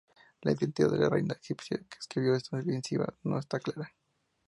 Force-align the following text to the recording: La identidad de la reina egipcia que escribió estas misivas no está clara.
La 0.41 0.51
identidad 0.53 0.89
de 0.89 0.97
la 0.97 1.09
reina 1.09 1.35
egipcia 1.35 1.77
que 1.77 1.99
escribió 1.99 2.33
estas 2.33 2.65
misivas 2.65 3.13
no 3.21 3.37
está 3.37 3.59
clara. 3.59 3.93